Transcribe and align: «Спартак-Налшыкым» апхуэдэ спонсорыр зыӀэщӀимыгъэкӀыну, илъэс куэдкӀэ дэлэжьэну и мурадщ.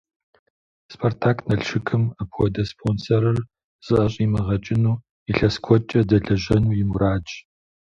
«Спартак-Налшыкым» 0.93 2.03
апхуэдэ 2.21 2.63
спонсорыр 2.71 3.37
зыӀэщӀимыгъэкӀыну, 3.85 5.01
илъэс 5.29 5.55
куэдкӀэ 5.63 6.01
дэлэжьэну 6.09 6.75
и 6.81 6.83
мурадщ. 6.89 7.31